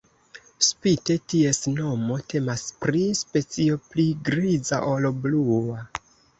Spite 0.67 1.17
ties 1.33 1.59
nomo, 1.73 2.17
temas 2.33 2.65
pri 2.87 3.03
specio 3.21 3.79
pli 3.93 4.09
griza 4.33 4.85
ol 4.97 5.09
blua. 5.23 5.89